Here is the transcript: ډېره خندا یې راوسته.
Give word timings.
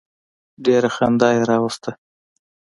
ډېره 0.65 0.89
خندا 0.95 1.29
یې 1.35 1.41
راوسته. 1.51 1.91